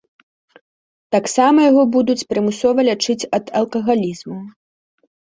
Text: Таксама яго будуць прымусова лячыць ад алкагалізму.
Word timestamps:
Таксама 1.15 1.57
яго 1.71 1.83
будуць 1.95 2.27
прымусова 2.31 2.79
лячыць 2.89 3.27
ад 3.39 3.53
алкагалізму. 3.61 4.39